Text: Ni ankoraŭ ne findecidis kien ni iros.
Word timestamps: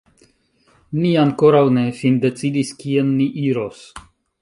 Ni 1.03 1.11
ankoraŭ 1.25 1.63
ne 1.77 1.85
findecidis 2.01 2.75
kien 2.83 3.15
ni 3.23 3.33
iros. 3.47 3.89